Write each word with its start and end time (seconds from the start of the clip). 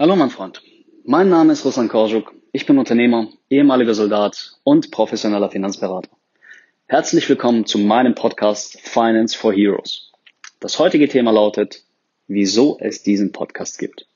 Hallo 0.00 0.16
mein 0.16 0.30
Freund, 0.30 0.62
mein 1.04 1.28
Name 1.28 1.52
ist 1.52 1.62
Ruslan 1.62 1.88
Korjuk, 1.88 2.32
ich 2.52 2.64
bin 2.64 2.78
Unternehmer, 2.78 3.28
ehemaliger 3.50 3.92
Soldat 3.92 4.56
und 4.64 4.90
professioneller 4.90 5.50
Finanzberater. 5.50 6.08
Herzlich 6.86 7.28
willkommen 7.28 7.66
zu 7.66 7.76
meinem 7.76 8.14
Podcast 8.14 8.80
Finance 8.80 9.36
for 9.36 9.52
Heroes. 9.52 10.10
Das 10.58 10.78
heutige 10.78 11.06
Thema 11.06 11.32
lautet, 11.32 11.84
wieso 12.28 12.78
es 12.80 13.02
diesen 13.02 13.32
Podcast 13.32 13.78
gibt. 13.78 14.06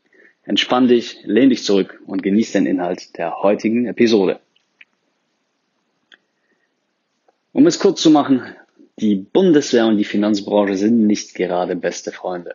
Entspann 0.45 0.89
dich, 0.89 1.19
lehn 1.25 1.51
dich 1.51 1.65
zurück 1.65 2.01
und 2.07 2.23
genieß 2.23 2.53
den 2.53 2.65
Inhalt 2.65 3.19
der 3.19 3.43
heutigen 3.43 3.85
Episode. 3.85 4.41
Um 7.53 7.67
es 7.67 7.79
kurz 7.79 8.01
zu 8.01 8.09
machen, 8.09 8.43
die 8.97 9.17
Bundeswehr 9.17 9.85
und 9.85 9.99
die 9.99 10.05
Finanzbranche 10.05 10.79
sind 10.79 11.07
nicht 11.07 11.35
gerade 11.35 11.77
beste 11.77 12.11
Freunde. 12.11 12.55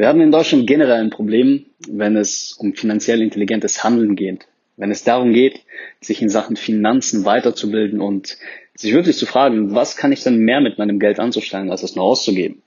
Wir 0.00 0.08
haben 0.08 0.22
in 0.22 0.32
Deutschland 0.32 0.66
generell 0.66 0.98
ein 0.98 1.10
Problem, 1.10 1.66
wenn 1.86 2.16
es 2.16 2.54
um 2.54 2.72
finanziell 2.72 3.20
intelligentes 3.20 3.84
Handeln 3.84 4.16
geht. 4.16 4.46
Wenn 4.78 4.90
es 4.90 5.04
darum 5.04 5.34
geht, 5.34 5.60
sich 6.00 6.22
in 6.22 6.30
Sachen 6.30 6.56
Finanzen 6.56 7.26
weiterzubilden 7.26 8.00
und 8.00 8.38
sich 8.74 8.94
wirklich 8.94 9.18
zu 9.18 9.26
fragen, 9.26 9.74
was 9.74 9.98
kann 9.98 10.10
ich 10.10 10.22
denn 10.22 10.38
mehr 10.38 10.62
mit 10.62 10.78
meinem 10.78 11.00
Geld 11.00 11.20
anzustellen, 11.20 11.70
als 11.70 11.82
es 11.82 11.96
nur 11.96 12.06
auszugeben. 12.06 12.62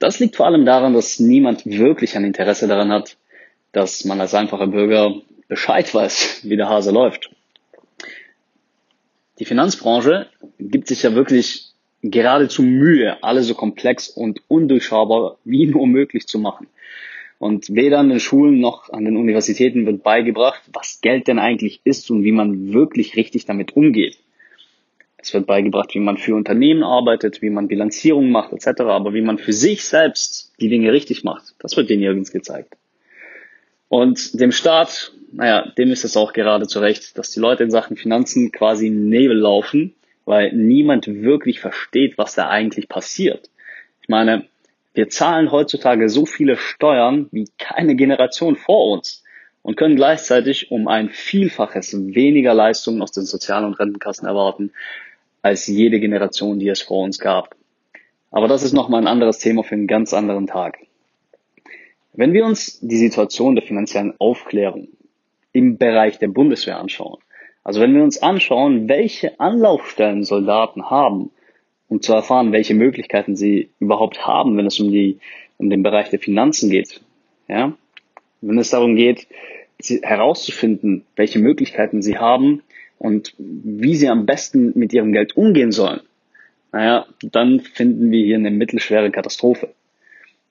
Das 0.00 0.18
liegt 0.18 0.34
vor 0.34 0.46
allem 0.46 0.66
daran, 0.66 0.92
dass 0.92 1.20
niemand 1.20 1.64
wirklich 1.64 2.16
ein 2.16 2.24
Interesse 2.24 2.66
daran 2.66 2.90
hat, 2.90 3.16
dass 3.70 4.04
man 4.04 4.20
als 4.20 4.34
einfacher 4.34 4.66
Bürger 4.66 5.22
Bescheid 5.46 5.94
weiß, 5.94 6.40
wie 6.42 6.56
der 6.56 6.68
Hase 6.68 6.90
läuft. 6.90 7.30
Die 9.38 9.44
Finanzbranche 9.44 10.26
gibt 10.58 10.88
sich 10.88 11.04
ja 11.04 11.14
wirklich 11.14 11.74
geradezu 12.02 12.62
Mühe, 12.62 13.22
alles 13.22 13.48
so 13.48 13.54
komplex 13.54 14.08
und 14.08 14.42
undurchschaubar 14.48 15.38
wie 15.44 15.66
nur 15.66 15.86
möglich 15.86 16.26
zu 16.26 16.38
machen. 16.38 16.68
Und 17.38 17.74
weder 17.74 17.98
an 17.98 18.08
den 18.08 18.20
Schulen 18.20 18.58
noch 18.58 18.90
an 18.90 19.04
den 19.04 19.16
Universitäten 19.16 19.86
wird 19.86 20.02
beigebracht, 20.02 20.62
was 20.72 21.00
Geld 21.00 21.28
denn 21.28 21.38
eigentlich 21.38 21.80
ist 21.84 22.10
und 22.10 22.24
wie 22.24 22.32
man 22.32 22.72
wirklich 22.72 23.16
richtig 23.16 23.46
damit 23.46 23.76
umgeht. 23.76 24.18
Es 25.18 25.34
wird 25.34 25.46
beigebracht, 25.46 25.94
wie 25.94 26.00
man 26.00 26.16
für 26.16 26.34
Unternehmen 26.34 26.82
arbeitet, 26.82 27.42
wie 27.42 27.50
man 27.50 27.68
Bilanzierung 27.68 28.30
macht 28.30 28.52
etc. 28.52 28.82
Aber 28.82 29.14
wie 29.14 29.20
man 29.20 29.38
für 29.38 29.52
sich 29.52 29.84
selbst 29.84 30.52
die 30.60 30.68
Dinge 30.68 30.92
richtig 30.92 31.24
macht, 31.24 31.54
das 31.58 31.76
wird 31.76 31.90
denen 31.90 32.00
nirgends 32.00 32.32
gezeigt. 32.32 32.76
Und 33.88 34.38
dem 34.40 34.52
Staat, 34.52 35.12
naja, 35.32 35.72
dem 35.76 35.90
ist 35.90 36.04
es 36.04 36.16
auch 36.16 36.32
gerade 36.32 36.66
zu 36.66 36.80
Recht, 36.80 37.18
dass 37.18 37.30
die 37.30 37.40
Leute 37.40 37.62
in 37.62 37.70
Sachen 37.70 37.96
Finanzen 37.96 38.52
quasi 38.52 38.90
Nebel 38.90 39.36
laufen 39.36 39.94
weil 40.28 40.52
niemand 40.52 41.06
wirklich 41.06 41.58
versteht, 41.58 42.18
was 42.18 42.34
da 42.34 42.50
eigentlich 42.50 42.86
passiert. 42.86 43.48
Ich 44.02 44.10
meine, 44.10 44.44
wir 44.92 45.08
zahlen 45.08 45.50
heutzutage 45.50 46.10
so 46.10 46.26
viele 46.26 46.58
Steuern 46.58 47.28
wie 47.32 47.48
keine 47.56 47.96
Generation 47.96 48.54
vor 48.54 48.92
uns 48.92 49.24
und 49.62 49.78
können 49.78 49.96
gleichzeitig 49.96 50.70
um 50.70 50.86
ein 50.86 51.08
Vielfaches 51.08 51.94
weniger 52.14 52.52
Leistungen 52.52 53.00
aus 53.00 53.10
den 53.10 53.24
Sozial- 53.24 53.64
und 53.64 53.80
Rentenkassen 53.80 54.28
erwarten 54.28 54.72
als 55.40 55.66
jede 55.66 55.98
Generation, 55.98 56.58
die 56.58 56.68
es 56.68 56.82
vor 56.82 57.04
uns 57.04 57.18
gab. 57.18 57.56
Aber 58.30 58.48
das 58.48 58.62
ist 58.62 58.74
nochmal 58.74 59.00
ein 59.00 59.08
anderes 59.08 59.38
Thema 59.38 59.62
für 59.62 59.76
einen 59.76 59.86
ganz 59.86 60.12
anderen 60.12 60.46
Tag. 60.46 60.76
Wenn 62.12 62.34
wir 62.34 62.44
uns 62.44 62.80
die 62.80 62.98
Situation 62.98 63.54
der 63.54 63.64
finanziellen 63.64 64.12
Aufklärung 64.18 64.88
im 65.52 65.78
Bereich 65.78 66.18
der 66.18 66.28
Bundeswehr 66.28 66.78
anschauen, 66.78 67.18
also 67.68 67.82
wenn 67.82 67.94
wir 67.94 68.02
uns 68.02 68.22
anschauen, 68.22 68.88
welche 68.88 69.38
Anlaufstellen 69.38 70.24
Soldaten 70.24 70.88
haben, 70.88 71.30
um 71.90 72.00
zu 72.00 72.14
erfahren, 72.14 72.50
welche 72.50 72.72
Möglichkeiten 72.72 73.36
sie 73.36 73.68
überhaupt 73.78 74.26
haben, 74.26 74.56
wenn 74.56 74.64
es 74.64 74.80
um 74.80 74.90
die, 74.90 75.18
um 75.58 75.68
den 75.68 75.82
Bereich 75.82 76.08
der 76.08 76.18
Finanzen 76.18 76.70
geht, 76.70 77.02
ja, 77.46 77.74
wenn 78.40 78.56
es 78.56 78.70
darum 78.70 78.96
geht, 78.96 79.26
herauszufinden, 80.02 81.04
welche 81.14 81.40
Möglichkeiten 81.40 82.00
sie 82.00 82.16
haben 82.16 82.62
und 82.96 83.34
wie 83.36 83.96
sie 83.96 84.08
am 84.08 84.24
besten 84.24 84.72
mit 84.74 84.94
ihrem 84.94 85.12
Geld 85.12 85.36
umgehen 85.36 85.70
sollen, 85.70 86.00
naja, 86.72 87.04
dann 87.20 87.60
finden 87.60 88.10
wir 88.10 88.24
hier 88.24 88.36
eine 88.36 88.50
mittelschwere 88.50 89.10
Katastrophe. 89.10 89.74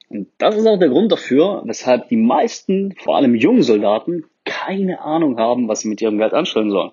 Und 0.09 0.27
das 0.37 0.55
ist 0.55 0.67
auch 0.67 0.77
der 0.77 0.89
Grund 0.89 1.11
dafür, 1.11 1.63
weshalb 1.65 2.09
die 2.09 2.15
meisten, 2.15 2.93
vor 2.93 3.15
allem 3.15 3.33
jungen 3.33 3.63
Soldaten, 3.63 4.25
keine 4.45 5.01
Ahnung 5.01 5.39
haben, 5.39 5.67
was 5.67 5.79
sie 5.79 5.89
mit 5.89 5.99
ihrem 5.99 6.19
Geld 6.19 6.33
anstellen 6.33 6.69
sollen. 6.69 6.91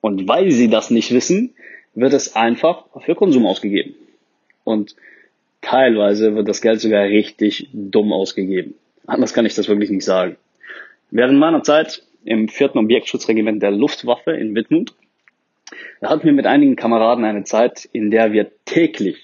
Und 0.00 0.28
weil 0.28 0.50
sie 0.50 0.68
das 0.68 0.90
nicht 0.90 1.12
wissen, 1.12 1.54
wird 1.94 2.12
es 2.12 2.36
einfach 2.36 2.84
für 3.00 3.14
Konsum 3.14 3.46
ausgegeben. 3.46 3.94
Und 4.64 4.96
teilweise 5.60 6.34
wird 6.34 6.48
das 6.48 6.60
Geld 6.60 6.80
sogar 6.80 7.04
richtig 7.04 7.68
dumm 7.72 8.12
ausgegeben. 8.12 8.74
Anders 9.06 9.34
kann 9.34 9.46
ich 9.46 9.54
das 9.54 9.68
wirklich 9.68 9.90
nicht 9.90 10.04
sagen. 10.04 10.36
Während 11.10 11.38
meiner 11.38 11.62
Zeit 11.62 12.02
im 12.24 12.48
vierten 12.48 12.78
Objektschutzregiment 12.78 13.62
der 13.62 13.72
Luftwaffe 13.72 14.32
in 14.32 14.54
Wittmund, 14.54 14.94
da 16.00 16.10
hatten 16.10 16.24
wir 16.24 16.32
mit 16.32 16.46
einigen 16.46 16.76
Kameraden 16.76 17.24
eine 17.24 17.44
Zeit, 17.44 17.88
in 17.92 18.10
der 18.10 18.32
wir 18.32 18.50
täglich, 18.64 19.18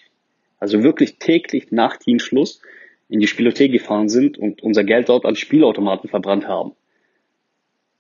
also 0.59 0.83
wirklich 0.83 1.19
täglich 1.19 1.71
nach 1.71 1.97
Dienstschluss 1.97 2.61
in 3.09 3.21
die 3.21 3.27
Spielothek 3.27 3.73
gefahren 3.73 4.09
sind 4.09 4.39
und 4.39 4.63
unser 4.63 4.85
Geld 4.85 5.09
dort 5.09 5.25
an 5.25 5.37
Spielautomaten 5.37 6.11
verbrannt 6.11 6.49
haben. 6.49 6.73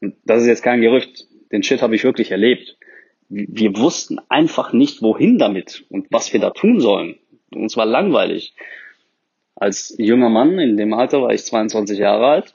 Und 0.01 0.17
das 0.25 0.43
ist 0.43 0.49
jetzt 0.49 0.63
kein 0.63 0.81
Gerücht 0.81 1.27
den 1.53 1.63
Shit 1.63 1.83
habe 1.83 1.95
ich 1.95 2.05
wirklich 2.05 2.31
erlebt. 2.31 2.77
Wir 3.29 3.77
wussten 3.77 4.19
einfach 4.29 4.73
nicht, 4.73 5.03
wohin 5.03 5.39
damit 5.39 5.85
und 5.91 6.07
was 6.11 6.33
wir 6.33 6.41
da 6.41 6.51
tun 6.51 6.81
sollen. 6.81 7.17
Uns 7.55 7.77
war 7.77 7.87
langweilig. 7.87 8.55
Als 9.55 9.95
junger 9.99 10.29
Mann, 10.29 10.59
in 10.59 10.77
dem 10.77 10.93
Alter 10.93 11.23
war 11.23 11.33
ich 11.33 11.45
22 11.45 11.99
Jahre 11.99 12.27
alt, 12.27 12.55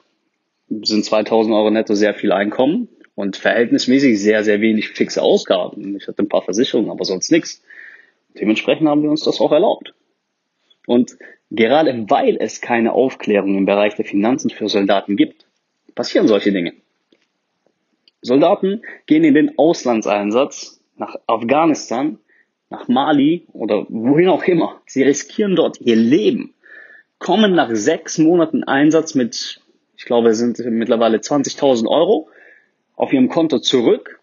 sind 0.68 1.04
2000 1.04 1.54
Euro 1.54 1.70
netto 1.70 1.94
sehr 1.94 2.14
viel 2.14 2.32
Einkommen 2.32 2.88
und 3.14 3.36
verhältnismäßig 3.36 4.20
sehr, 4.20 4.44
sehr 4.44 4.60
wenig 4.60 4.88
fixe 4.90 5.22
Ausgaben. 5.22 5.96
Ich 5.96 6.08
hatte 6.08 6.22
ein 6.22 6.28
paar 6.28 6.42
Versicherungen, 6.42 6.90
aber 6.90 7.04
sonst 7.04 7.30
nichts. 7.30 7.62
Dementsprechend 8.40 8.88
haben 8.88 9.02
wir 9.02 9.10
uns 9.10 9.24
das 9.24 9.40
auch 9.40 9.52
erlaubt. 9.52 9.94
Und 10.86 11.16
gerade 11.50 12.06
weil 12.08 12.36
es 12.40 12.60
keine 12.60 12.92
Aufklärung 12.92 13.56
im 13.56 13.66
Bereich 13.66 13.94
der 13.96 14.04
Finanzen 14.04 14.50
für 14.50 14.68
Soldaten 14.68 15.16
gibt, 15.16 15.46
passieren 15.94 16.28
solche 16.28 16.52
Dinge. 16.52 16.72
Soldaten 18.22 18.82
gehen 19.06 19.24
in 19.24 19.34
den 19.34 19.58
Auslandseinsatz 19.58 20.80
nach 20.96 21.16
Afghanistan, 21.26 22.18
nach 22.70 22.88
Mali 22.88 23.46
oder 23.52 23.86
wohin 23.88 24.28
auch 24.28 24.44
immer. 24.44 24.80
Sie 24.86 25.02
riskieren 25.02 25.56
dort 25.56 25.80
ihr 25.80 25.96
Leben, 25.96 26.54
kommen 27.18 27.54
nach 27.54 27.70
sechs 27.72 28.18
Monaten 28.18 28.64
Einsatz 28.64 29.14
mit, 29.14 29.60
ich 29.96 30.04
glaube, 30.04 30.30
es 30.30 30.38
sind 30.38 30.58
mittlerweile 30.58 31.18
20.000 31.18 31.86
Euro 31.86 32.28
auf 32.96 33.12
ihrem 33.12 33.28
Konto 33.28 33.58
zurück 33.58 34.20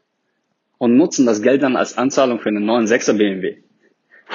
und 0.78 0.96
nutzen 0.96 1.26
das 1.26 1.42
Geld 1.42 1.62
dann 1.62 1.76
als 1.76 1.98
Anzahlung 1.98 2.40
für 2.40 2.50
einen 2.50 2.66
neuen 2.66 2.88
6er 2.88 3.18
BMW. 3.18 3.58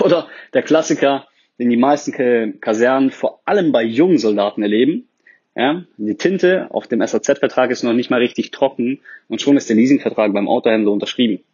Oder 0.00 0.28
der 0.52 0.62
Klassiker, 0.62 1.26
den 1.58 1.70
die 1.70 1.76
meisten 1.76 2.60
Kasernen 2.60 3.10
vor 3.10 3.40
allem 3.44 3.72
bei 3.72 3.82
jungen 3.82 4.18
Soldaten 4.18 4.62
erleben. 4.62 5.08
Ja, 5.56 5.84
die 5.96 6.16
Tinte 6.16 6.66
auf 6.70 6.88
dem 6.88 7.00
SAZ-Vertrag 7.06 7.70
ist 7.70 7.84
noch 7.84 7.92
nicht 7.92 8.10
mal 8.10 8.18
richtig 8.18 8.50
trocken 8.50 9.00
und 9.28 9.40
schon 9.40 9.56
ist 9.56 9.68
der 9.68 9.76
Leasingvertrag 9.76 10.32
beim 10.32 10.48
Autohändler 10.48 10.90
unterschrieben. 10.90 11.44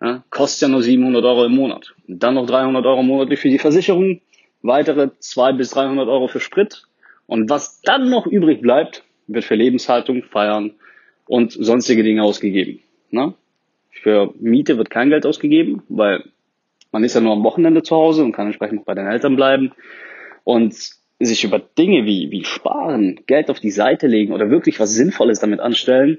Ja, 0.00 0.22
kostet 0.30 0.62
ja 0.62 0.68
nur 0.68 0.82
700 0.82 1.24
Euro 1.24 1.44
im 1.44 1.56
Monat. 1.56 1.94
Dann 2.06 2.34
noch 2.34 2.46
300 2.46 2.84
Euro 2.86 3.02
monatlich 3.02 3.40
für 3.40 3.48
die 3.48 3.58
Versicherung, 3.58 4.20
weitere 4.62 5.10
200 5.18 5.58
bis 5.58 5.70
300 5.70 6.08
Euro 6.08 6.28
für 6.28 6.40
Sprit. 6.40 6.84
Und 7.26 7.50
was 7.50 7.80
dann 7.80 8.10
noch 8.10 8.26
übrig 8.26 8.60
bleibt, 8.60 9.04
wird 9.26 9.44
für 9.44 9.54
Lebenshaltung, 9.54 10.22
Feiern 10.22 10.74
und 11.26 11.52
sonstige 11.52 12.02
Dinge 12.02 12.22
ausgegeben. 12.22 12.80
Na? 13.10 13.34
Für 13.90 14.34
Miete 14.38 14.76
wird 14.76 14.90
kein 14.90 15.08
Geld 15.08 15.24
ausgegeben, 15.26 15.82
weil 15.88 16.24
man 16.92 17.02
ist 17.02 17.14
ja 17.14 17.20
nur 17.20 17.32
am 17.32 17.42
Wochenende 17.42 17.82
zu 17.82 17.96
Hause 17.96 18.22
und 18.22 18.32
kann 18.32 18.46
entsprechend 18.46 18.84
bei 18.84 18.94
den 18.94 19.06
Eltern 19.06 19.36
bleiben. 19.36 19.72
Und 20.44 20.76
sich 21.20 21.44
über 21.44 21.58
Dinge 21.58 22.04
wie, 22.04 22.30
wie 22.30 22.44
sparen, 22.44 23.20
Geld 23.26 23.50
auf 23.50 23.60
die 23.60 23.70
Seite 23.70 24.06
legen 24.06 24.32
oder 24.32 24.50
wirklich 24.50 24.80
was 24.80 24.94
Sinnvolles 24.94 25.40
damit 25.40 25.60
anstellen, 25.60 26.18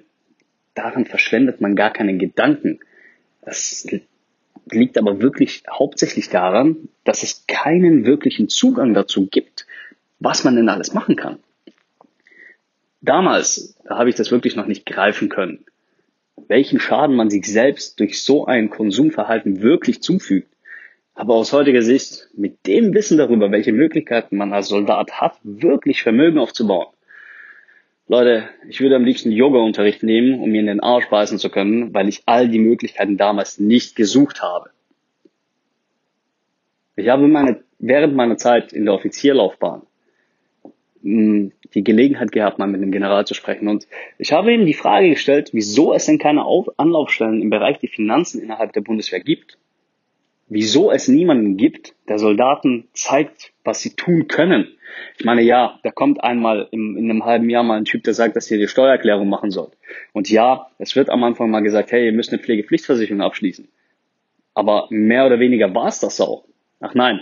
daran 0.73 1.05
verschwendet 1.05 1.61
man 1.61 1.75
gar 1.75 1.91
keine 1.91 2.17
Gedanken. 2.17 2.79
Das 3.41 3.87
liegt 4.71 4.97
aber 4.97 5.21
wirklich 5.21 5.63
hauptsächlich 5.69 6.29
daran, 6.29 6.89
dass 7.03 7.23
es 7.23 7.45
keinen 7.47 8.05
wirklichen 8.05 8.49
Zugang 8.49 8.93
dazu 8.93 9.27
gibt, 9.27 9.67
was 10.19 10.43
man 10.43 10.55
denn 10.55 10.69
alles 10.69 10.93
machen 10.93 11.15
kann. 11.15 11.39
Damals 13.01 13.77
habe 13.87 14.09
ich 14.09 14.15
das 14.15 14.31
wirklich 14.31 14.55
noch 14.55 14.65
nicht 14.65 14.85
greifen 14.85 15.29
können, 15.29 15.65
welchen 16.47 16.79
Schaden 16.79 17.15
man 17.15 17.29
sich 17.29 17.45
selbst 17.45 17.99
durch 17.99 18.21
so 18.21 18.45
ein 18.45 18.69
Konsumverhalten 18.69 19.61
wirklich 19.61 20.01
zufügt. 20.01 20.54
Aber 21.15 21.35
aus 21.35 21.53
heutiger 21.53 21.81
Sicht, 21.81 22.27
mit 22.35 22.67
dem 22.67 22.93
Wissen 22.93 23.17
darüber, 23.17 23.49
welche 23.49 23.71
Möglichkeiten 23.71 24.35
man 24.35 24.51
als 24.51 24.67
Soldat 24.67 25.21
hat, 25.21 25.37
wirklich 25.43 26.03
Vermögen 26.03 26.37
aufzubauen. 26.37 26.87
Leute, 28.07 28.49
ich 28.67 28.81
würde 28.81 28.97
am 28.97 29.05
liebsten 29.05 29.31
Yoga-Unterricht 29.31 30.03
nehmen, 30.03 30.39
um 30.39 30.51
mir 30.51 30.59
in 30.59 30.67
den 30.67 30.81
Arsch 30.81 31.09
beißen 31.09 31.39
zu 31.39 31.49
können, 31.49 31.93
weil 31.93 32.09
ich 32.09 32.23
all 32.25 32.49
die 32.49 32.59
Möglichkeiten 32.59 33.17
damals 33.17 33.59
nicht 33.59 33.95
gesucht 33.95 34.41
habe. 34.41 34.69
Ich 36.97 37.07
habe 37.07 37.27
meine, 37.27 37.63
während 37.79 38.13
meiner 38.15 38.37
Zeit 38.37 38.73
in 38.73 38.85
der 38.85 38.93
Offizierlaufbahn 38.93 39.83
mh, 41.01 41.51
die 41.73 41.83
Gelegenheit 41.83 42.31
gehabt, 42.31 42.59
mal 42.59 42.67
mit 42.67 42.81
dem 42.81 42.91
General 42.91 43.25
zu 43.25 43.33
sprechen. 43.33 43.69
Und 43.69 43.87
ich 44.17 44.33
habe 44.33 44.53
ihm 44.53 44.65
die 44.65 44.73
Frage 44.73 45.09
gestellt, 45.09 45.49
wieso 45.53 45.93
es 45.93 46.05
denn 46.05 46.19
keine 46.19 46.45
Auf 46.45 46.67
Anlaufstellen 46.77 47.41
im 47.41 47.49
Bereich 47.49 47.79
der 47.79 47.89
Finanzen 47.89 48.41
innerhalb 48.41 48.73
der 48.73 48.81
Bundeswehr 48.81 49.21
gibt. 49.21 49.57
Wieso 50.47 50.91
es 50.91 51.07
niemanden 51.07 51.57
gibt, 51.57 51.95
der 52.07 52.19
Soldaten 52.19 52.87
zeigt, 52.93 53.51
was 53.63 53.81
sie 53.81 53.95
tun 53.95 54.27
können. 54.27 54.67
Ich 55.17 55.25
meine, 55.25 55.41
ja, 55.41 55.79
da 55.83 55.91
kommt 55.91 56.23
einmal 56.23 56.67
im, 56.71 56.95
in 56.97 57.09
einem 57.09 57.25
halben 57.25 57.49
Jahr 57.49 57.63
mal 57.63 57.77
ein 57.77 57.85
Typ, 57.85 58.03
der 58.03 58.13
sagt, 58.13 58.35
dass 58.35 58.49
ihr 58.51 58.59
die 58.59 58.67
Steuererklärung 58.67 59.27
machen 59.27 59.49
sollt. 59.49 59.71
Und 60.13 60.29
ja, 60.29 60.67
es 60.77 60.95
wird 60.95 61.09
am 61.09 61.23
Anfang 61.23 61.49
mal 61.49 61.61
gesagt, 61.61 61.91
hey, 61.91 62.05
ihr 62.05 62.13
müsst 62.13 62.31
eine 62.31 62.41
Pflegepflichtversicherung 62.41 63.21
abschließen. 63.21 63.67
Aber 64.53 64.87
mehr 64.89 65.25
oder 65.25 65.39
weniger 65.39 65.73
war 65.73 65.87
es 65.87 65.99
das 65.99 66.21
auch. 66.21 66.45
Ach 66.79 66.93
nein, 66.93 67.21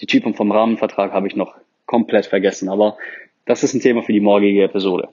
die 0.00 0.06
Typen 0.06 0.34
vom 0.34 0.50
Rahmenvertrag 0.50 1.12
habe 1.12 1.26
ich 1.26 1.36
noch 1.36 1.54
komplett 1.86 2.26
vergessen. 2.26 2.68
Aber 2.68 2.96
das 3.44 3.62
ist 3.62 3.74
ein 3.74 3.80
Thema 3.80 4.02
für 4.02 4.12
die 4.12 4.20
morgige 4.20 4.64
Episode. 4.64 5.08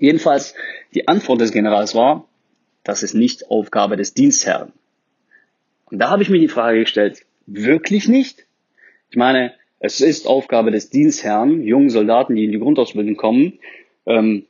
Jedenfalls, 0.00 0.54
die 0.94 1.06
Antwort 1.06 1.40
des 1.40 1.52
Generals 1.52 1.94
war, 1.94 2.26
das 2.82 3.02
ist 3.02 3.14
nicht 3.14 3.50
Aufgabe 3.50 3.96
des 3.96 4.14
Dienstherrn. 4.14 4.72
Und 5.90 5.98
da 5.98 6.10
habe 6.10 6.22
ich 6.22 6.30
mir 6.30 6.40
die 6.40 6.48
Frage 6.48 6.80
gestellt, 6.80 7.24
wirklich 7.46 8.08
nicht? 8.08 8.46
Ich 9.10 9.16
meine, 9.16 9.54
es 9.78 10.00
ist 10.00 10.26
Aufgabe 10.26 10.70
des 10.70 10.90
Dienstherrn, 10.90 11.62
jungen 11.62 11.90
Soldaten, 11.90 12.34
die 12.34 12.44
in 12.44 12.52
die 12.52 12.58
Grundausbildung 12.58 13.16
kommen, 13.16 13.58
ähm, 14.06 14.46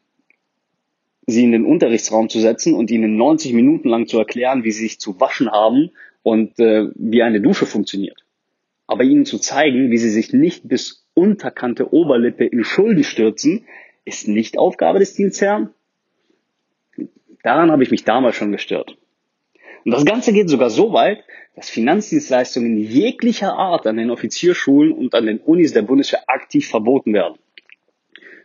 sie 1.27 1.44
in 1.44 1.53
den 1.53 1.65
Unterrichtsraum 1.65 2.29
zu 2.29 2.41
setzen 2.41 2.75
und 2.75 2.91
ihnen 2.91 3.17
90 3.17 3.53
Minuten 3.53 3.88
lang 3.88 4.06
zu 4.06 4.19
erklären, 4.19 4.65
wie 4.65 4.71
sie 4.71 4.85
sich 4.85 5.00
zu 5.00 5.21
waschen 5.21 5.50
haben 5.50 5.91
und 6.23 6.59
äh, 6.59 6.88
wie 6.94 7.23
eine 7.23 7.41
Dusche 7.41 7.67
funktioniert. 7.67 8.25
Aber 8.87 9.03
ihnen 9.03 9.27
zu 9.27 9.39
zeigen, 9.39 9.91
wie 9.91 9.99
sie 9.99 10.11
sich 10.11 10.32
nicht 10.32 10.69
bis 10.69 11.05
unterkante 11.15 11.93
Oberlippe 11.93 12.44
in 12.44 12.62
Schulden 12.62 13.03
stürzen, 13.03 13.67
ist 14.05 14.29
nicht 14.29 14.59
Aufgabe 14.59 15.00
des 15.00 15.15
Dienstherrn. 15.15 15.71
Daran 17.43 17.71
habe 17.71 17.82
ich 17.82 17.91
mich 17.91 18.05
damals 18.05 18.37
schon 18.37 18.53
gestört. 18.53 18.97
Und 19.87 19.93
das 19.93 20.05
Ganze 20.05 20.33
geht 20.33 20.50
sogar 20.50 20.69
so 20.69 20.93
weit, 20.93 21.23
dass 21.55 21.71
Finanzdienstleistungen 21.71 22.77
jeglicher 22.77 23.53
Art 23.53 23.87
an 23.87 23.97
den 23.97 24.11
Offizierschulen 24.11 24.91
und 24.91 25.15
an 25.15 25.27
den 25.27 25.38
Unis 25.38 25.75
der 25.75 25.83
Bundeswehr 25.83 26.29
aktiv 26.29 26.69
verboten 26.69 27.15
werden. 27.15 27.38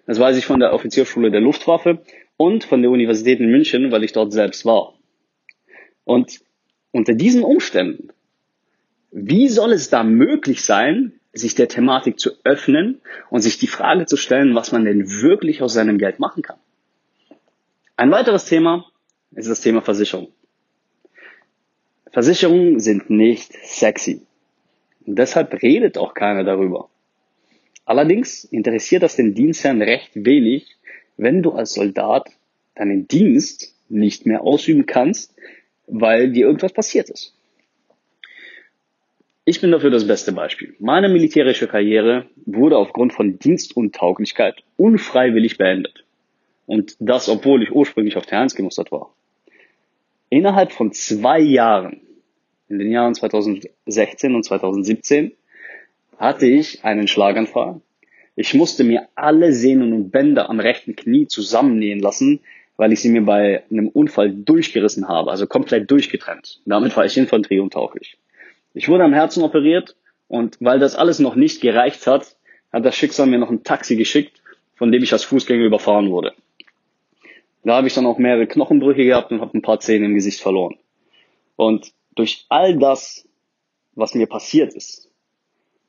Das 0.05 0.19
weiß 0.19 0.37
ich 0.37 0.45
von 0.45 0.59
der 0.59 0.71
Offizierschule 0.71 1.31
der 1.31 1.41
Luftwaffe 1.41 2.03
und 2.37 2.63
von 2.63 2.83
der 2.83 2.91
Universität 2.91 3.39
in 3.39 3.49
München, 3.49 3.91
weil 3.91 4.03
ich 4.03 4.13
dort 4.13 4.31
selbst 4.31 4.65
war. 4.65 4.93
Und 6.03 6.41
unter 6.91 7.15
diesen 7.15 7.41
Umständen, 7.41 8.09
wie 9.11 9.47
soll 9.47 9.71
es 9.71 9.89
da 9.89 10.03
möglich 10.03 10.63
sein, 10.63 11.13
sich 11.33 11.55
der 11.55 11.69
Thematik 11.69 12.19
zu 12.19 12.33
öffnen 12.43 13.01
und 13.31 13.41
sich 13.41 13.57
die 13.57 13.65
Frage 13.65 14.05
zu 14.05 14.15
stellen, 14.15 14.53
was 14.53 14.71
man 14.71 14.85
denn 14.85 15.09
wirklich 15.09 15.63
aus 15.63 15.73
seinem 15.73 15.97
Geld 15.97 16.19
machen 16.19 16.43
kann? 16.43 16.59
Ein 17.95 18.11
weiteres 18.11 18.45
Thema 18.45 18.85
ist 19.31 19.49
das 19.49 19.61
Thema 19.61 19.81
Versicherung. 19.81 20.27
Versicherungen 22.11 22.79
sind 22.79 23.09
nicht 23.09 23.53
sexy. 23.63 24.21
Und 25.05 25.17
deshalb 25.17 25.61
redet 25.61 25.97
auch 25.97 26.13
keiner 26.13 26.43
darüber. 26.43 26.89
Allerdings 27.85 28.43
interessiert 28.43 29.03
das 29.03 29.15
den 29.15 29.33
Dienstherrn 29.33 29.81
recht 29.81 30.11
wenig, 30.13 30.77
wenn 31.17 31.41
du 31.41 31.51
als 31.51 31.73
Soldat 31.73 32.29
deinen 32.75 33.07
Dienst 33.07 33.75
nicht 33.89 34.25
mehr 34.25 34.43
ausüben 34.43 34.85
kannst, 34.85 35.33
weil 35.87 36.31
dir 36.31 36.45
irgendwas 36.45 36.73
passiert 36.73 37.09
ist. 37.09 37.35
Ich 39.43 39.59
bin 39.59 39.71
dafür 39.71 39.89
das 39.89 40.07
beste 40.07 40.31
Beispiel. 40.31 40.75
Meine 40.79 41.09
militärische 41.09 41.67
Karriere 41.67 42.27
wurde 42.45 42.77
aufgrund 42.77 43.13
von 43.13 43.39
Dienstuntauglichkeit 43.39 44.63
unfreiwillig 44.77 45.57
beendet. 45.57 46.05
Und 46.67 46.95
das, 46.99 47.27
obwohl 47.27 47.63
ich 47.63 47.71
ursprünglich 47.71 48.17
auf 48.17 48.25
T1 48.25 48.55
gemustert 48.55 48.91
war. 48.91 49.11
Innerhalb 50.33 50.71
von 50.71 50.93
zwei 50.93 51.41
Jahren, 51.41 51.99
in 52.69 52.79
den 52.79 52.89
Jahren 52.89 53.13
2016 53.13 54.33
und 54.33 54.43
2017, 54.43 55.33
hatte 56.17 56.45
ich 56.45 56.85
einen 56.85 57.09
Schlaganfall. 57.09 57.81
Ich 58.37 58.53
musste 58.53 58.85
mir 58.85 59.09
alle 59.15 59.51
Sehnen 59.51 59.91
und 59.91 60.09
Bänder 60.09 60.49
am 60.49 60.61
rechten 60.61 60.95
Knie 60.95 61.27
zusammennähen 61.27 61.99
lassen, 61.99 62.39
weil 62.77 62.93
ich 62.93 63.01
sie 63.01 63.09
mir 63.09 63.23
bei 63.23 63.63
einem 63.69 63.89
Unfall 63.89 64.31
durchgerissen 64.31 65.09
habe, 65.09 65.31
also 65.31 65.47
komplett 65.47 65.91
durchgetrennt. 65.91 66.61
Damit 66.65 66.95
war 66.95 67.03
ich 67.03 67.17
infanterieuntauglich. 67.17 68.17
Ich 68.73 68.87
wurde 68.87 69.03
am 69.03 69.13
Herzen 69.13 69.43
operiert 69.43 69.97
und 70.29 70.55
weil 70.61 70.79
das 70.79 70.95
alles 70.95 71.19
noch 71.19 71.35
nicht 71.35 71.59
gereicht 71.59 72.07
hat, 72.07 72.37
hat 72.71 72.85
das 72.85 72.95
Schicksal 72.95 73.27
mir 73.27 73.37
noch 73.37 73.49
ein 73.49 73.65
Taxi 73.65 73.97
geschickt, 73.97 74.41
von 74.75 74.93
dem 74.93 75.03
ich 75.03 75.11
als 75.11 75.25
Fußgänger 75.25 75.65
überfahren 75.65 76.09
wurde. 76.09 76.31
Da 77.63 77.75
habe 77.75 77.87
ich 77.87 77.93
dann 77.93 78.05
auch 78.05 78.17
mehrere 78.17 78.47
Knochenbrüche 78.47 79.05
gehabt 79.05 79.31
und 79.31 79.41
habe 79.41 79.57
ein 79.57 79.61
paar 79.61 79.79
Zähne 79.79 80.05
im 80.05 80.15
Gesicht 80.15 80.41
verloren. 80.41 80.77
Und 81.55 81.93
durch 82.15 82.45
all 82.49 82.77
das, 82.77 83.27
was 83.93 84.15
mir 84.15 84.27
passiert 84.27 84.73
ist, 84.73 85.11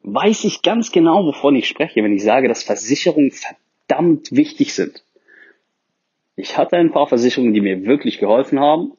weiß 0.02 0.44
ich 0.44 0.62
ganz 0.62 0.92
genau, 0.92 1.24
wovon 1.24 1.56
ich 1.56 1.68
spreche, 1.68 2.02
wenn 2.02 2.14
ich 2.14 2.22
sage, 2.22 2.48
dass 2.48 2.62
Versicherungen 2.62 3.30
verdammt 3.30 4.32
wichtig 4.32 4.74
sind. 4.74 5.04
Ich 6.36 6.58
hatte 6.58 6.76
ein 6.76 6.92
paar 6.92 7.06
Versicherungen, 7.06 7.54
die 7.54 7.60
mir 7.60 7.84
wirklich 7.84 8.18
geholfen 8.18 8.60
haben. 8.60 8.92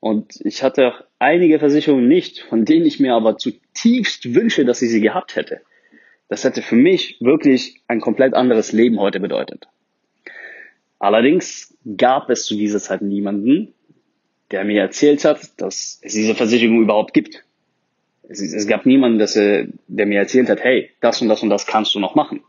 Und 0.00 0.40
ich 0.44 0.62
hatte 0.62 0.88
auch 0.88 1.04
einige 1.18 1.58
Versicherungen 1.58 2.08
nicht, 2.08 2.40
von 2.40 2.64
denen 2.64 2.86
ich 2.86 3.00
mir 3.00 3.14
aber 3.14 3.36
zutiefst 3.36 4.34
wünsche, 4.34 4.64
dass 4.64 4.82
ich 4.82 4.90
sie 4.90 5.00
gehabt 5.00 5.36
hätte. 5.36 5.60
Das 6.28 6.44
hätte 6.44 6.62
für 6.62 6.76
mich 6.76 7.18
wirklich 7.20 7.82
ein 7.86 8.00
komplett 8.00 8.34
anderes 8.34 8.72
Leben 8.72 8.98
heute 8.98 9.20
bedeutet. 9.20 9.68
Allerdings 11.00 11.76
gab 11.96 12.28
es 12.28 12.44
zu 12.44 12.54
dieser 12.54 12.78
Zeit 12.78 13.00
niemanden, 13.02 13.74
der 14.50 14.64
mir 14.64 14.82
erzählt 14.82 15.24
hat, 15.24 15.40
dass 15.60 15.98
es 16.02 16.12
diese 16.12 16.34
Versicherung 16.34 16.82
überhaupt 16.82 17.14
gibt. 17.14 17.42
Es, 18.28 18.40
es 18.40 18.66
gab 18.66 18.84
niemanden, 18.84 19.18
dass, 19.18 19.34
er, 19.34 19.66
der 19.88 20.06
mir 20.06 20.18
erzählt 20.18 20.50
hat, 20.50 20.62
hey, 20.62 20.90
das 21.00 21.22
und 21.22 21.28
das 21.28 21.42
und 21.42 21.48
das 21.48 21.66
kannst 21.66 21.94
du 21.94 22.00
noch 22.00 22.14
machen. 22.14 22.44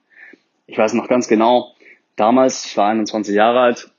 Ich 0.67 0.77
weiß 0.77 0.93
noch 0.93 1.07
ganz 1.07 1.29
genau, 1.29 1.73
damals, 2.17 2.65
ich 2.65 2.77
war 2.77 2.89
21 2.89 3.33
Jahre 3.33 3.61
alt, 3.61 3.89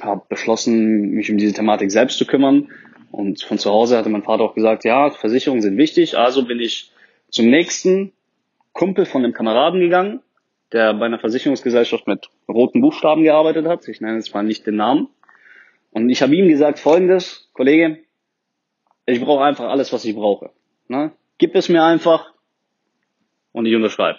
habe 0.00 0.22
beschlossen, 0.28 1.10
mich 1.12 1.30
um 1.30 1.38
diese 1.38 1.54
Thematik 1.54 1.90
selbst 1.90 2.18
zu 2.18 2.26
kümmern. 2.26 2.68
Und 3.10 3.42
von 3.42 3.58
zu 3.58 3.70
Hause 3.70 3.96
hatte 3.96 4.10
mein 4.10 4.24
Vater 4.24 4.44
auch 4.44 4.54
gesagt, 4.54 4.84
ja, 4.84 5.10
Versicherungen 5.10 5.62
sind 5.62 5.78
wichtig. 5.78 6.18
Also 6.18 6.44
bin 6.44 6.60
ich 6.60 6.92
zum 7.30 7.46
nächsten 7.46 8.12
Kumpel 8.74 9.06
von 9.06 9.24
einem 9.24 9.32
Kameraden 9.32 9.80
gegangen, 9.80 10.20
der 10.76 10.92
bei 10.92 11.06
einer 11.06 11.18
Versicherungsgesellschaft 11.18 12.06
mit 12.06 12.28
roten 12.48 12.82
Buchstaben 12.82 13.22
gearbeitet 13.22 13.66
hat. 13.66 13.88
Ich 13.88 14.00
nenne 14.02 14.16
jetzt 14.16 14.34
mal 14.34 14.42
nicht 14.42 14.66
den 14.66 14.76
Namen. 14.76 15.08
Und 15.90 16.10
ich 16.10 16.20
habe 16.20 16.36
ihm 16.36 16.48
gesagt, 16.48 16.78
folgendes, 16.78 17.48
Kollege, 17.54 17.98
ich 19.06 19.20
brauche 19.20 19.42
einfach 19.42 19.70
alles, 19.70 19.92
was 19.94 20.04
ich 20.04 20.14
brauche. 20.14 20.50
Ne? 20.88 21.12
Gib 21.38 21.54
es 21.54 21.70
mir 21.70 21.82
einfach 21.82 22.34
und 23.52 23.64
ich 23.64 23.74
unterschreibe. 23.74 24.18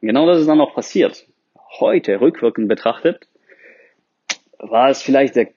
Und 0.00 0.06
genau 0.06 0.26
das 0.26 0.38
ist 0.38 0.46
dann 0.46 0.60
auch 0.60 0.72
passiert. 0.72 1.26
Heute, 1.80 2.20
rückwirkend 2.20 2.68
betrachtet, 2.68 3.26
war 4.58 4.88
es 4.88 5.02
vielleicht 5.02 5.34
der 5.34 5.48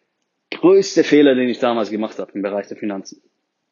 größte 0.50 1.04
Fehler, 1.04 1.36
den 1.36 1.50
ich 1.50 1.60
damals 1.60 1.92
gemacht 1.92 2.18
habe 2.18 2.32
im 2.34 2.42
Bereich 2.42 2.68
der 2.68 2.78
Finanzen. 2.78 3.22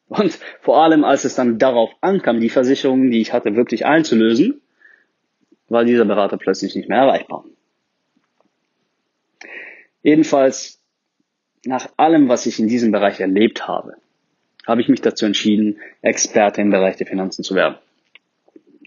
Und 0.06 0.38
vor 0.60 0.84
allem, 0.84 1.02
als 1.02 1.24
es 1.24 1.34
dann 1.34 1.58
darauf 1.58 1.90
ankam, 2.00 2.38
die 2.38 2.50
Versicherungen, 2.50 3.10
die 3.10 3.20
ich 3.20 3.32
hatte, 3.32 3.56
wirklich 3.56 3.86
einzulösen, 3.86 4.60
war 5.68 5.84
dieser 5.84 6.04
Berater 6.04 6.36
plötzlich 6.36 6.74
nicht 6.74 6.88
mehr 6.88 6.98
erreichbar. 6.98 7.44
Jedenfalls, 10.02 10.82
nach 11.64 11.88
allem, 11.96 12.28
was 12.28 12.46
ich 12.46 12.58
in 12.58 12.68
diesem 12.68 12.92
Bereich 12.92 13.20
erlebt 13.20 13.66
habe, 13.66 13.96
habe 14.66 14.80
ich 14.80 14.88
mich 14.88 15.00
dazu 15.00 15.24
entschieden, 15.26 15.78
Experte 16.02 16.60
im 16.60 16.70
Bereich 16.70 16.96
der 16.96 17.06
Finanzen 17.06 17.42
zu 17.42 17.54
werden. 17.54 17.76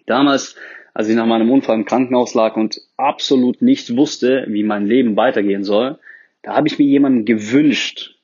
Damals, 0.05 0.55
als 0.93 1.09
ich 1.09 1.15
nach 1.15 1.25
meinem 1.25 1.51
Unfall 1.51 1.75
im 1.75 1.85
Krankenhaus 1.85 2.33
lag 2.33 2.55
und 2.55 2.81
absolut 2.97 3.61
nicht 3.61 3.95
wusste, 3.95 4.45
wie 4.47 4.63
mein 4.63 4.85
Leben 4.85 5.15
weitergehen 5.15 5.63
soll, 5.63 5.99
da 6.43 6.55
habe 6.55 6.67
ich 6.67 6.79
mir 6.79 6.85
jemanden 6.85 7.25
gewünscht, 7.25 8.15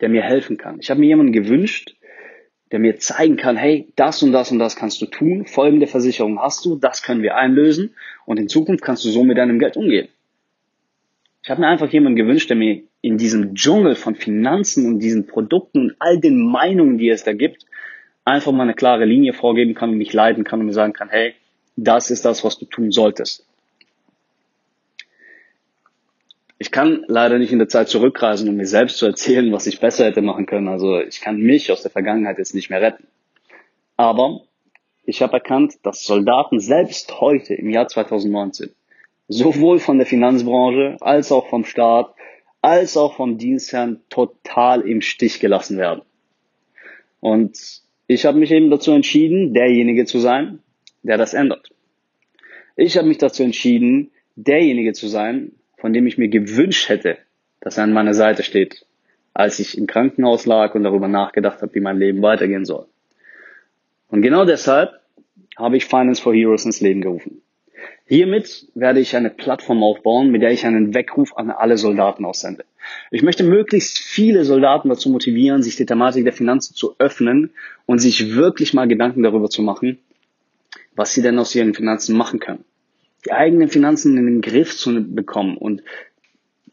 der 0.00 0.08
mir 0.08 0.22
helfen 0.22 0.56
kann. 0.56 0.78
Ich 0.80 0.90
habe 0.90 1.00
mir 1.00 1.06
jemanden 1.06 1.32
gewünscht, 1.32 1.95
der 2.72 2.78
mir 2.78 2.98
zeigen 2.98 3.36
kann, 3.36 3.56
hey, 3.56 3.88
das 3.96 4.22
und 4.22 4.32
das 4.32 4.50
und 4.50 4.58
das 4.58 4.76
kannst 4.76 5.00
du 5.00 5.06
tun, 5.06 5.46
folgende 5.46 5.86
Versicherung 5.86 6.40
hast 6.40 6.64
du, 6.64 6.76
das 6.76 7.02
können 7.02 7.22
wir 7.22 7.36
einlösen 7.36 7.94
und 8.24 8.38
in 8.38 8.48
Zukunft 8.48 8.82
kannst 8.82 9.04
du 9.04 9.10
so 9.10 9.22
mit 9.24 9.38
deinem 9.38 9.58
Geld 9.58 9.76
umgehen. 9.76 10.08
Ich 11.42 11.50
habe 11.50 11.60
mir 11.60 11.68
einfach 11.68 11.88
jemanden 11.92 12.16
gewünscht, 12.16 12.50
der 12.50 12.56
mir 12.56 12.82
in 13.02 13.18
diesem 13.18 13.54
Dschungel 13.54 13.94
von 13.94 14.16
Finanzen 14.16 14.86
und 14.86 14.98
diesen 14.98 15.28
Produkten 15.28 15.78
und 15.78 15.96
all 16.00 16.18
den 16.18 16.40
Meinungen, 16.40 16.98
die 16.98 17.08
es 17.08 17.22
da 17.22 17.34
gibt, 17.34 17.66
einfach 18.24 18.50
mal 18.50 18.64
eine 18.64 18.74
klare 18.74 19.04
Linie 19.04 19.32
vorgeben 19.32 19.74
kann 19.74 19.90
und 19.90 19.98
mich 19.98 20.12
leiten 20.12 20.42
kann 20.42 20.58
und 20.58 20.66
mir 20.66 20.72
sagen 20.72 20.92
kann, 20.92 21.08
hey, 21.08 21.34
das 21.76 22.10
ist 22.10 22.24
das, 22.24 22.42
was 22.42 22.58
du 22.58 22.64
tun 22.64 22.90
solltest. 22.90 23.46
Ich 26.58 26.70
kann 26.70 27.04
leider 27.06 27.38
nicht 27.38 27.52
in 27.52 27.58
der 27.58 27.68
Zeit 27.68 27.88
zurückreisen, 27.88 28.48
um 28.48 28.56
mir 28.56 28.66
selbst 28.66 28.98
zu 28.98 29.06
erzählen, 29.06 29.52
was 29.52 29.66
ich 29.66 29.80
besser 29.80 30.06
hätte 30.06 30.22
machen 30.22 30.46
können. 30.46 30.68
Also 30.68 31.00
ich 31.00 31.20
kann 31.20 31.38
mich 31.38 31.70
aus 31.70 31.82
der 31.82 31.90
Vergangenheit 31.90 32.38
jetzt 32.38 32.54
nicht 32.54 32.70
mehr 32.70 32.80
retten. 32.80 33.06
Aber 33.96 34.40
ich 35.04 35.22
habe 35.22 35.34
erkannt, 35.34 35.74
dass 35.82 36.04
Soldaten 36.04 36.58
selbst 36.58 37.20
heute 37.20 37.54
im 37.54 37.70
Jahr 37.70 37.88
2019 37.88 38.70
sowohl 39.28 39.78
von 39.78 39.98
der 39.98 40.06
Finanzbranche 40.06 40.96
als 41.00 41.30
auch 41.32 41.48
vom 41.48 41.64
Staat 41.64 42.14
als 42.62 42.96
auch 42.96 43.14
vom 43.14 43.38
Dienstherrn 43.38 44.00
total 44.08 44.80
im 44.80 45.00
Stich 45.00 45.38
gelassen 45.38 45.78
werden. 45.78 46.02
Und 47.20 47.82
ich 48.08 48.26
habe 48.26 48.38
mich 48.38 48.50
eben 48.50 48.70
dazu 48.70 48.90
entschieden, 48.90 49.54
derjenige 49.54 50.04
zu 50.04 50.18
sein, 50.18 50.58
der 51.04 51.16
das 51.16 51.32
ändert. 51.32 51.70
Ich 52.74 52.96
habe 52.96 53.06
mich 53.06 53.18
dazu 53.18 53.44
entschieden, 53.44 54.10
derjenige 54.34 54.94
zu 54.94 55.06
sein, 55.06 55.52
von 55.76 55.92
dem 55.92 56.06
ich 56.06 56.18
mir 56.18 56.28
gewünscht 56.28 56.88
hätte, 56.88 57.18
dass 57.60 57.78
er 57.78 57.84
an 57.84 57.92
meiner 57.92 58.14
Seite 58.14 58.42
steht, 58.42 58.86
als 59.34 59.58
ich 59.58 59.76
im 59.76 59.86
Krankenhaus 59.86 60.46
lag 60.46 60.74
und 60.74 60.84
darüber 60.84 61.08
nachgedacht 61.08 61.62
habe, 61.62 61.74
wie 61.74 61.80
mein 61.80 61.98
Leben 61.98 62.22
weitergehen 62.22 62.64
soll. 62.64 62.86
Und 64.08 64.22
genau 64.22 64.44
deshalb 64.44 65.00
habe 65.56 65.76
ich 65.76 65.86
Finance 65.86 66.22
for 66.22 66.34
Heroes 66.34 66.64
ins 66.64 66.80
Leben 66.80 67.00
gerufen. 67.00 67.42
Hiermit 68.06 68.68
werde 68.74 69.00
ich 69.00 69.16
eine 69.16 69.30
Plattform 69.30 69.82
aufbauen, 69.82 70.30
mit 70.30 70.40
der 70.40 70.52
ich 70.52 70.64
einen 70.64 70.94
Weckruf 70.94 71.36
an 71.36 71.50
alle 71.50 71.76
Soldaten 71.76 72.24
aussende. 72.24 72.64
Ich 73.10 73.22
möchte 73.22 73.42
möglichst 73.42 73.98
viele 73.98 74.44
Soldaten 74.44 74.88
dazu 74.88 75.10
motivieren, 75.10 75.62
sich 75.62 75.76
der 75.76 75.86
Thematik 75.86 76.22
der 76.22 76.32
Finanzen 76.32 76.74
zu 76.74 76.94
öffnen 76.98 77.50
und 77.84 77.98
sich 77.98 78.36
wirklich 78.36 78.74
mal 78.74 78.86
Gedanken 78.86 79.24
darüber 79.24 79.50
zu 79.50 79.60
machen, 79.62 79.98
was 80.94 81.14
sie 81.14 81.22
denn 81.22 81.38
aus 81.38 81.54
ihren 81.54 81.74
Finanzen 81.74 82.16
machen 82.16 82.38
können. 82.38 82.64
Die 83.26 83.32
eigenen 83.32 83.68
Finanzen 83.68 84.16
in 84.16 84.26
den 84.26 84.40
Griff 84.40 84.76
zu 84.76 85.02
bekommen 85.02 85.56
und 85.56 85.82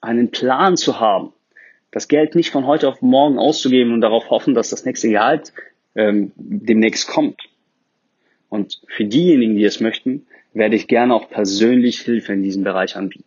einen 0.02 0.30
Plan 0.30 0.78
zu 0.78 1.00
haben, 1.00 1.34
das 1.90 2.08
Geld 2.08 2.36
nicht 2.36 2.52
von 2.52 2.68
heute 2.68 2.88
auf 2.88 3.02
morgen 3.02 3.40
auszugeben 3.40 3.92
und 3.92 4.02
darauf 4.02 4.30
hoffen, 4.30 4.54
dass 4.54 4.70
das 4.70 4.86
nächste 4.86 5.10
Gehalt 5.10 5.52
ähm, 5.96 6.32
demnächst 6.36 7.08
kommt. 7.08 7.42
Und 8.50 8.82
für 8.88 9.06
diejenigen, 9.06 9.56
die 9.56 9.64
es 9.64 9.80
möchten, 9.80 10.28
werde 10.54 10.76
ich 10.76 10.88
gerne 10.88 11.16
auch 11.16 11.28
persönlich 11.28 12.02
Hilfe 12.02 12.34
in 12.34 12.44
diesem 12.44 12.64
Bereich 12.64 12.96
anbieten. 12.96 13.26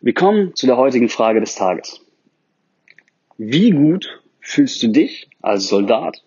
Wir 0.00 0.14
kommen 0.14 0.54
zu 0.54 0.66
der 0.66 0.76
heutigen 0.76 1.08
Frage 1.08 1.40
des 1.40 1.56
Tages. 1.56 2.00
Wie 3.36 3.70
gut 3.70 4.22
fühlst 4.40 4.80
du 4.84 4.88
dich 4.88 5.28
als 5.42 5.66
Soldat 5.66 6.22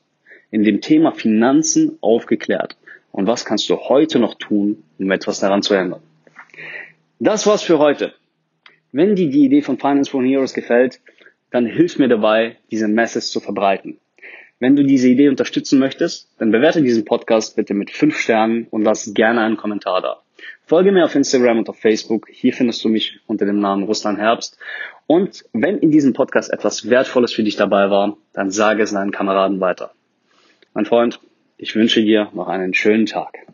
in 0.49 0.63
dem 0.63 0.81
Thema 0.81 1.13
Finanzen 1.13 1.97
aufgeklärt? 2.01 2.75
Und 3.11 3.27
was 3.27 3.45
kannst 3.45 3.69
du 3.69 3.77
heute 3.77 4.19
noch 4.19 4.35
tun, 4.35 4.83
um 4.99 5.11
etwas 5.11 5.39
daran 5.39 5.61
zu 5.61 5.73
ändern? 5.73 6.01
Das 7.19 7.45
war's 7.45 7.61
für 7.61 7.79
heute. 7.79 8.13
Wenn 8.91 9.15
dir 9.15 9.29
die 9.29 9.45
Idee 9.45 9.61
von 9.61 9.77
Finance 9.77 10.11
for 10.11 10.23
Heroes 10.23 10.53
gefällt, 10.53 10.99
dann 11.51 11.65
hilf 11.65 11.99
mir 11.99 12.07
dabei, 12.07 12.57
diese 12.71 12.87
Message 12.87 13.27
zu 13.27 13.39
verbreiten. 13.39 13.99
Wenn 14.59 14.75
du 14.75 14.83
diese 14.83 15.07
Idee 15.07 15.29
unterstützen 15.29 15.79
möchtest, 15.79 16.29
dann 16.37 16.51
bewerte 16.51 16.81
diesen 16.81 17.03
Podcast 17.03 17.55
bitte 17.55 17.73
mit 17.73 17.91
fünf 17.91 18.17
Sternen 18.17 18.67
und 18.69 18.83
lass 18.83 19.13
gerne 19.13 19.41
einen 19.41 19.57
Kommentar 19.57 20.01
da. 20.01 20.21
Folge 20.65 20.91
mir 20.91 21.03
auf 21.03 21.15
Instagram 21.15 21.59
und 21.59 21.69
auf 21.69 21.79
Facebook. 21.79 22.27
Hier 22.29 22.53
findest 22.53 22.83
du 22.83 22.89
mich 22.89 23.19
unter 23.27 23.45
dem 23.45 23.59
Namen 23.59 23.83
Russland 23.83 24.19
Herbst. 24.19 24.57
Und 25.07 25.43
wenn 25.51 25.79
in 25.79 25.91
diesem 25.91 26.13
Podcast 26.13 26.53
etwas 26.53 26.89
Wertvolles 26.89 27.33
für 27.33 27.43
dich 27.43 27.55
dabei 27.55 27.89
war, 27.89 28.17
dann 28.33 28.51
sage 28.51 28.83
es 28.83 28.91
deinen 28.91 29.11
Kameraden 29.11 29.59
weiter. 29.59 29.91
Mein 30.73 30.85
Freund, 30.85 31.19
ich 31.61 31.75
wünsche 31.75 32.03
dir 32.03 32.29
noch 32.33 32.47
einen 32.47 32.73
schönen 32.73 33.05
Tag. 33.05 33.45